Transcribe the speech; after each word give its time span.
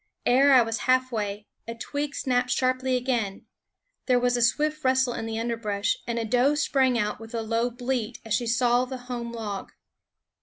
Ere 0.25 0.51
I 0.55 0.63
was 0.63 0.79
halfway, 0.89 1.45
a 1.67 1.75
twig 1.75 2.15
snapped 2.15 2.49
sharply 2.49 2.95
again; 2.95 3.45
there 4.07 4.17
was 4.19 4.35
a 4.35 4.41
swift 4.41 4.83
rustle 4.83 5.13
in 5.13 5.27
the 5.27 5.37
underbrush, 5.37 5.95
and 6.07 6.17
a 6.17 6.25
doe 6.25 6.55
sprang 6.55 6.97
out 6.97 7.19
with 7.19 7.35
a 7.35 7.43
low 7.43 7.69
bleat 7.69 8.17
as 8.25 8.33
she 8.33 8.47
saw 8.47 8.85
the 8.85 8.97
home 8.97 9.31
log. 9.31 9.73